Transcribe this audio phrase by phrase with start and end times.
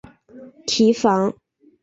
[0.65, 1.31] 提防